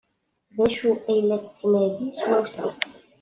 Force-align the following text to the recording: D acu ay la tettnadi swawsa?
D 0.55 0.57
acu 0.65 0.89
ay 1.11 1.19
la 1.27 1.37
tettnadi 1.43 2.07
swawsa? 2.19 2.65